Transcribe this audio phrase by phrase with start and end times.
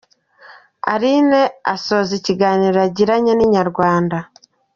[0.93, 1.41] Aline
[1.73, 4.17] asoza ikiganiro yagiranye na Inyarwanda.